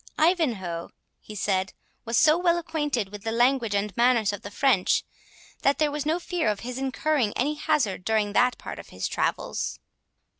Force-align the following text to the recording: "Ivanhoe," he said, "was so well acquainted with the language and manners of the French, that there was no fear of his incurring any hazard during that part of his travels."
"Ivanhoe," 0.17 0.89
he 1.19 1.35
said, 1.35 1.73
"was 2.05 2.17
so 2.17 2.35
well 2.35 2.57
acquainted 2.57 3.09
with 3.09 3.21
the 3.21 3.31
language 3.31 3.75
and 3.75 3.95
manners 3.95 4.33
of 4.33 4.41
the 4.41 4.49
French, 4.49 5.03
that 5.61 5.77
there 5.77 5.91
was 5.91 6.07
no 6.07 6.17
fear 6.19 6.47
of 6.49 6.61
his 6.61 6.79
incurring 6.79 7.33
any 7.35 7.53
hazard 7.53 8.03
during 8.03 8.33
that 8.33 8.57
part 8.57 8.79
of 8.79 8.89
his 8.89 9.07
travels." 9.07 9.77